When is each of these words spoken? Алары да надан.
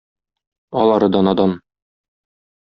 Алары 0.85 1.11
да 1.17 1.23
надан. 1.29 1.55